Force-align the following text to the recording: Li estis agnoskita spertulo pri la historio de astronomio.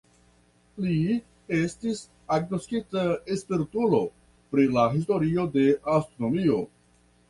Li 0.85 0.95
estis 1.57 2.01
agnoskita 2.39 3.05
spertulo 3.45 4.03
pri 4.57 4.69
la 4.81 4.91
historio 4.99 5.51
de 5.57 5.71
astronomio. 6.03 6.65